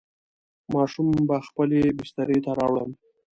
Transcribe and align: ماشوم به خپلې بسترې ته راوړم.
ماشوم 0.73 1.09
به 1.27 1.37
خپلې 1.47 1.81
بسترې 1.97 2.37
ته 2.45 2.51
راوړم. 2.59 2.91